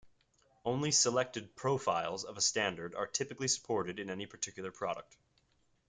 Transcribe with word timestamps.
Only 0.65 0.89
selected 0.89 1.55
"profiles" 1.55 2.23
of 2.23 2.35
a 2.35 2.41
standard 2.41 2.95
are 2.95 3.05
typically 3.05 3.47
supported 3.47 3.99
in 3.99 4.09
any 4.09 4.25
particular 4.25 4.71
product. 4.71 5.15